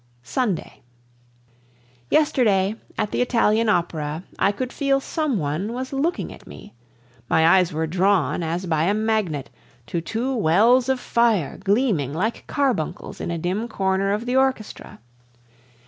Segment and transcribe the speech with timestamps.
[0.23, 0.81] Sunday.
[2.09, 6.73] Yesterday, at the Italian Opera, I could feel some one was looking at me;
[7.29, 9.51] my eyes were drawn, as by a magnet,
[9.85, 14.97] to two wells of fire, gleaming like carbuncles in a dim corner of the orchestra.